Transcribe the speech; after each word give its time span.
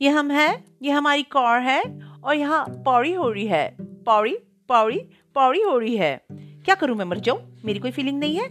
ये 0.00 0.08
हम 0.08 0.30
हैं, 0.30 0.64
ये 0.82 0.90
हमारी 0.90 1.22
कार 1.22 1.60
है 1.60 1.82
और 2.24 2.34
यहाँ 2.34 2.64
पौड़ी 2.68 3.12
हो 3.12 3.30
रही 3.30 3.46
है। 3.46 3.76
पौड़ी 3.80 4.36
पौड़ी 4.68 4.98
पौड़ी 5.34 5.60
हो 5.60 5.78
रही 5.78 5.96
है। 5.96 6.20
क्या 6.32 6.74
करूँ 6.74 6.96
मैं, 6.96 7.04
मर 7.04 7.18
जाऊँ? 7.18 7.60
मेरी 7.64 7.78
कोई 7.78 7.90
फीलिंग 7.90 8.18
नहीं 8.18 8.36
है। 8.36 8.48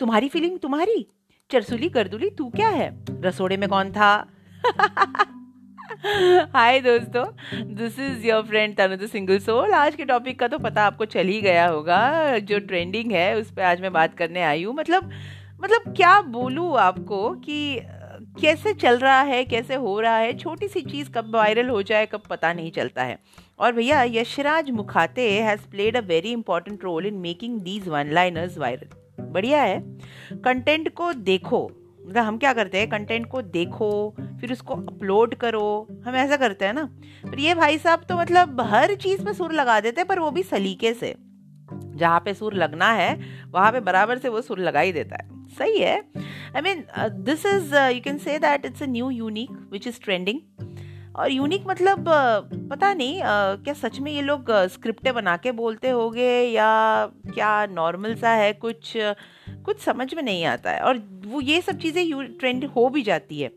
तुम्हारी 0.00 0.28
फीलिंग 0.28 0.58
तुम्हारी। 0.58 1.06
चरसुली, 1.50 1.88
गर्दुली, 1.88 2.30
तू 2.30 2.50
क्या 2.50 2.68
है? 2.68 3.04
रसोड़े 3.10 3.56
में 3.56 3.68
कौन 3.68 3.92
था? 3.92 4.28
हाय 6.54 6.80
दोस्तों 6.80 7.24
this 7.74 7.98
is 7.98 8.26
your 8.26 8.42
friend 8.42 8.76
Tanu 8.76 8.96
the 8.96 9.06
single 9.06 9.38
soul 9.38 9.72
आज 9.72 9.94
के 9.94 10.04
टॉपिक 10.04 10.38
का 10.40 10.48
तो 10.48 10.58
पता 10.58 10.82
आपको 10.82 11.04
चल 11.04 11.26
ही 11.26 11.40
गया 11.40 11.68
होगा, 11.68 12.38
जो 12.38 12.58
ट्रेंडिंग 12.58 13.12
है, 13.12 13.36
उस 13.36 13.50
पर 13.50 13.62
आज 13.62 13.80
मैं 13.80 13.92
बात 13.92 14.14
करने 14.14 14.42
आई 14.42 14.62
हूँ। 14.62 14.74
मतलब 14.74 15.10
मतलब 15.64 15.94
क्या 15.96 16.20
बोलूँ 16.20 16.78
आपको 16.78 17.30
कि 17.30 17.80
कैसे 18.40 18.72
चल 18.72 18.98
रहा 18.98 19.20
है, 19.20 19.44
कैसे 19.44 19.74
हो 19.74 20.00
रहा 20.00 20.16
है 20.16 20.36
छोटी 20.38 20.68
सी 20.68 20.80
चीज़ 20.80 21.10
कब 21.10 21.34
वायरल 21.34 21.68
हो 21.68 21.82
जाए, 21.82 22.06
कब 22.06 22.22
पता 22.30 22.52
नहीं 22.52 22.70
चलता 22.70 23.02
है। 23.02 23.18
और 23.58 23.72
भैया, 23.72 24.02
Yashraj 24.02 24.70
Mukhate 24.70 25.42
has 25.42 25.60
played 25.70 25.96
a 25.96 26.00
very 26.00 26.32
important 26.32 26.84
role 26.84 27.06
in 27.06 27.14
making 27.14 27.60
these 27.60 27.88
one 27.88 28.10
liners 28.12 28.58
viral 28.58 29.22
बढ़िया 29.24 29.62
है। 29.62 29.80
कंटेंट 30.32 30.94
को 30.94 31.12
देखो। 31.12 31.70
मतलब 32.06 32.24
हम 32.24 32.38
क्या 32.38 32.52
करते 32.52 32.78
हैं? 32.78 32.88
कंटेंट 32.88 33.26
को 33.26 33.42
देखो, 33.42 34.14
फिर 34.40 34.52
उसको 34.52 34.74
अपलोड 34.74 35.34
करो। 35.34 35.86
हम 36.04 36.14
ऐसा 36.14 36.36
करते 36.36 36.64
हैं 36.64 36.72
ना। 36.72 36.84
पर 37.24 37.38
ये 37.38 37.54
भाई 37.54 37.78
साहब 37.78 38.04
तो 38.08 38.16
मतलब 38.16 38.60
हर 38.60 38.94
चीज़ 38.94 39.24
पे 39.24 39.32
सुर 39.32 39.52
लगा 39.52 39.80
देते 39.80 40.00
हैं, 40.00 40.08
पर 40.08 40.18
वो 40.18 40.30
भी 40.30 40.42
सलीके 40.42 40.94
से। 40.94 41.14
जहाँ 41.98 42.20
पे 42.24 42.34
सुर 42.34 42.54
लगना 42.54 42.90
है 42.92 43.14
वहाँ 43.50 43.72
पे 43.72 43.80
बराबर 43.80 44.18
से 44.18 44.28
वो 44.28 44.40
सुर 44.40 44.58
लगा 44.58 44.80
ही 44.80 44.92
देता 44.92 45.16
है। 45.16 45.28
सही 45.48 45.78
है। 45.78 45.96
I 46.56 46.60
mean 46.62 46.84
this 47.24 47.46
is 47.46 47.74
you 47.76 48.00
can 48.00 48.18
say 48.18 48.38
that 48.38 48.66
it's 48.66 48.82
a 48.82 48.86
new 48.86 49.10
unique 49.10 49.68
which 49.72 49.86
is 49.86 50.00
trending 50.04 50.40
और 51.16 51.30
यूनिक 51.32 51.64
मतलब 51.68 51.98
uh, 51.98 52.68
पता 52.70 52.92
नहीं 52.94 53.14
uh, 53.16 53.64
क्या 53.64 53.74
सच 53.74 53.98
में 54.00 54.10
ये 54.12 54.22
लोग 54.22 54.50
स्क्रिप्टें 54.66 55.10
uh, 55.10 55.16
बना 55.16 55.36
के 55.36 55.52
बोलते 55.52 55.90
होंगे 55.90 56.30
या 56.42 56.68
क्या 57.06 57.66
नॉर्मल 57.66 58.14
सा 58.14 58.30
है 58.30 58.52
कुछ 58.52 58.92
कुछ 59.64 59.80
समझ 59.80 60.14
में 60.14 60.22
नहीं 60.22 60.44
आता 60.44 60.70
है। 60.70 60.80
और 60.80 61.02
वो 61.26 61.40
ये 61.40 61.60
सब 61.60 61.78
चीज़ें 61.78 62.32
ट्रेंड 62.38 62.64
हो 62.64 62.88
भी 62.88 63.02
जाती 63.02 63.40
है। 63.40 63.50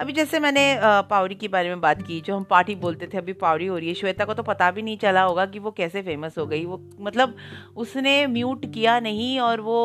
अभी 0.00 0.12
जैसे 0.12 0.38
मैंने 0.40 0.78
पावरी 0.82 1.34
के 1.34 1.48
बारे 1.48 1.68
में 1.68 1.80
बात 1.80 2.02
की, 2.02 2.20
जो 2.20 2.36
हम 2.36 2.44
पार्टी 2.44 2.74
बोलते 2.74 3.06
थे, 3.06 3.18
अभी 3.18 3.32
पावरी 3.32 3.66
हो 3.66 3.78
रही 3.78 3.88
है। 3.88 3.94
श्वेता 3.94 4.24
को 4.24 4.34
तो 4.34 4.42
पता 4.42 4.70
भी 4.70 4.82
नहीं 4.82 4.98
चला 4.98 5.22
होगा 5.22 5.46
कि 5.46 5.58
वो 5.58 5.70
कैसे 5.70 6.02
फ़ेमस 6.02 6.38
हो 6.38 6.46
गई। 6.46 6.64
वो 6.64 6.90
मतलब 7.00 7.36
उसने 7.76 8.26
म्यूट 8.26 8.74
किया 8.74 9.00
नहीं 9.00 9.40
और 9.40 9.60
वो 9.60 9.80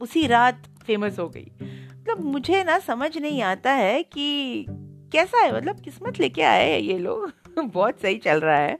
उसी 0.00 0.26
रात 0.26 0.62
फ़ेमस 0.86 1.18
हो 1.18 1.28
गई। 1.28 1.52
मतलब 1.62 2.20
मुझे 2.20 2.64
ना 2.64 2.78
समझ 2.78 3.18
नहीं 3.18 3.42
आता 3.42 3.72
है 3.72 4.02
कि 4.02 4.66
कैसा 5.12 5.38
है 5.38 5.56
मतलब 5.56 5.80
किस्मत 5.80 6.20
लेके 6.20 6.42
आए 6.42 6.70
हैं 6.70 6.80
ये 6.80 6.98
लोग। 6.98 7.32
बहुत 7.58 8.00
सही 8.00 8.18
चल 8.18 8.40
रहा 8.40 8.58
है। 8.58 8.78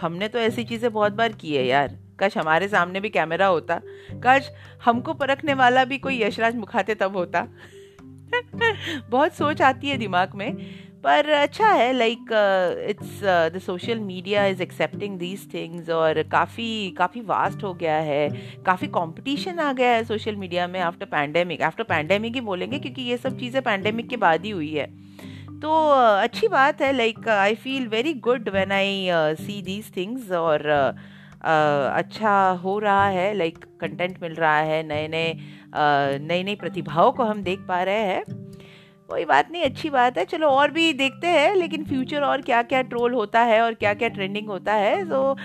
हमने 0.00 0.28
तो 0.28 0.38
ऐसी 0.38 0.64
चीज़ें 0.64 0.92
बहुत 0.92 1.12
बार 1.12 1.32
की 1.32 1.54
है 1.56 1.66
यार। 1.66 1.98
काश 2.18 2.38
हमारे 2.38 2.68
सामने 2.68 3.00
भी 3.00 3.08
कैमरा 3.08 3.46
होता। 3.46 3.80
काश 4.12 4.50
हमको 4.84 5.12
परखने 5.14 5.54
वाला 5.54 5.84
भी 5.84 5.98
कोई 5.98 6.22
यशराज 6.22 6.56
मुखाते 6.56 6.94
तब 6.94 7.16
होता। 7.16 7.48
बहुत 9.10 9.34
सोच 9.34 9.62
आती 9.62 9.88
है 9.88 9.96
दिमाग 9.98 10.34
में। 10.34 10.52
पर 11.04 11.28
अच्छा 11.30 11.68
है 11.68 11.92
like 11.92 12.32
it's 12.90 13.20
the 13.54 13.58
social 13.58 13.98
media 13.98 14.44
is 14.46 14.62
accepting 14.62 15.18
these 15.18 15.46
things 15.54 15.88
और 15.90 16.22
काफ़ी 16.22 16.90
काफ़ी 16.90 17.20
वास्ट 17.20 17.64
हो 17.64 17.72
गया 17.74 17.96
है। 17.96 18.28
काफ़ी 18.66 18.86
कंपटीशन 18.86 19.58
आ 19.58 19.72
गया 19.72 19.90
है 19.90 20.04
सोशल 20.04 20.36
मीडिया 20.36 20.66
में 20.66 20.80
आफ्टर 20.80 21.06
पैंडेमिक 21.06 21.62
आफ्टर 21.62 21.84
पैंडेमिक 21.84 22.34
ही 22.34 22.40
बोलेंगे 22.40 22.78
क्योंकि 22.78 23.02
ये 23.02 23.16
सब 23.16 23.38
चीज़ें 23.38 23.62
पैंडेमिक 23.62 24.08
के 24.08 24.16
बाद 24.16 24.44
ही 24.44 24.50
हुई 24.50 24.72
है। 24.74 24.86
तो 25.60 25.68
uh, 25.68 26.22
अच्छी 26.22 26.48
बात 26.48 26.80
है 26.82 26.92
like 26.92 27.28
I 27.28 27.54
feel 27.54 27.86
very 27.88 28.12
good 28.20 28.48
when 28.48 28.72
I 28.72 29.08
see 29.40 29.60
these 29.62 29.90
things 29.96 30.30
और 30.30 30.60
uh, 30.60 30.98
uh, 31.38 31.98
अच्छा 31.98 32.50
हो 32.64 32.78
रहा 32.78 33.06
है 33.08 33.34
लाइक 33.34 33.58
like, 33.58 33.68
कंटेंट 33.80 34.22
मिल 34.22 34.34
रहा 34.34 34.56
है 34.56 34.82
नए 34.88 35.08
नए 35.08 35.34
नई 35.74 36.42
नई 36.42 36.54
प्रतिभाओं 36.56 37.12
को 37.12 37.24
हम 37.24 37.42
देख 37.42 37.66
पा 37.68 37.82
रहे 37.82 38.04
हैं। 38.04 38.24
कोई 39.08 39.24
बात 39.24 39.50
नहीं, 39.52 39.62
अच्छी 39.62 39.88
बात 39.90 40.18
है। 40.18 40.24
चलो 40.24 40.48
और 40.48 40.70
भी 40.70 40.92
देखते 40.92 41.26
हैं, 41.26 41.54
लेकिन 41.54 41.84
फ्यूचर 41.84 42.22
और 42.22 42.42
क्या 42.42 42.62
क्या 42.62 42.80
ट्रोल 42.82 43.14
होता 43.14 43.40
है 43.40 43.60
और 43.62 43.74
क्या 43.74 43.92
क्या 43.94 44.08
ट्रेंडिंग 44.08 44.48
होता 44.48 44.72
है। 44.74 45.04
तो 45.08 45.36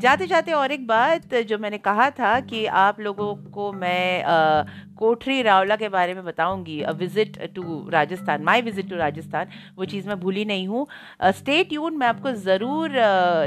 जाते 0.00 0.26
जाते 0.26 0.52
और 0.52 0.72
एक 0.72 0.86
बात 0.86 1.34
जो 1.48 1.58
मैंने 1.58 1.78
कहा 1.78 2.10
था 2.10 2.38
कि 2.42 2.64
आप 2.66 3.00
लोगों 3.00 3.34
को 3.50 3.72
मैं 3.72 4.24
कोठरी 4.98 5.40
रावला 5.42 5.76
के 5.76 5.88
बारे 5.88 6.14
में 6.14 6.24
बताऊँगी। 6.24 6.80
A 6.82 6.92
visit 6.92 7.38
to 7.54 7.88
Rajasthan 7.90 8.42
my 8.44 8.62
visit 8.62 8.90
to 8.90 8.96
Rajasthan 8.96 9.48
वो 9.76 9.84
चीज़ 9.84 10.08
मैं 10.08 10.20
भूली 10.20 10.44
नहीं 10.44 10.66
हूँ। 10.68 10.86
स्टे 11.32 11.62
ट्यून 11.64 11.96
मैं 11.96 12.06
आपको 12.06 12.32
ज़रूर 12.32 12.96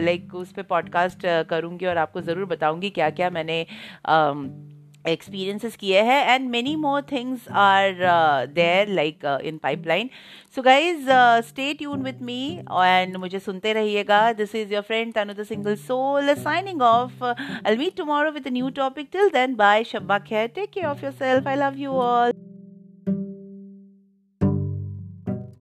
लाइक 0.01 0.35
उस 0.35 0.51
पर 0.51 0.63
पॉडकास्ट 0.63 1.25
करूँगी 1.49 1.85
और 1.85 1.97
आपको 1.97 2.21
ज़रूर 2.21 2.45
बताऊँगी 2.45 2.89
क्या 2.89 3.09
क्या 3.11 3.29
मैंने 3.29 3.65
experiences 5.13 5.75
kiye 5.81 6.03
hai 6.09 6.19
and 6.35 6.51
many 6.51 6.75
more 6.75 7.01
things 7.01 7.47
are 7.51 7.95
uh, 8.13 8.47
there 8.59 8.85
like 8.99 9.23
uh, 9.33 9.37
in 9.51 9.59
pipeline 9.59 10.09
so 10.49 10.61
guys 10.69 11.07
uh, 11.07 11.41
stay 11.41 11.73
tuned 11.73 12.09
with 12.09 12.21
me 12.31 12.39
and 12.85 13.21
mujhe 13.25 13.43
sunte 13.49 13.69
rahiyega 13.79 14.21
this 14.41 14.57
is 14.63 14.73
your 14.77 14.85
friend 14.89 15.15
Tanu 15.19 15.37
the 15.41 15.47
single 15.53 15.77
soul 15.89 16.33
signing 16.47 16.81
off 16.93 17.21
uh, 17.21 17.35
I'll 17.63 17.81
meet 17.85 17.95
tomorrow 18.01 18.33
with 18.39 18.51
a 18.53 18.57
new 18.59 18.71
topic 18.81 19.13
till 19.17 19.31
then 19.37 19.55
bye 19.63 19.83
shabba 19.93 20.19
khair 20.31 20.49
take 20.59 20.75
care 20.79 20.91
of 20.95 21.07
yourself 21.07 21.55
I 21.55 21.55
love 21.65 21.79
you 21.85 22.03
all 22.09 22.44